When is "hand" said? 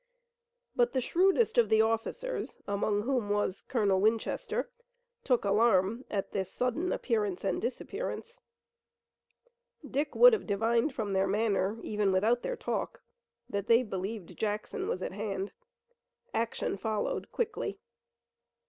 15.11-15.51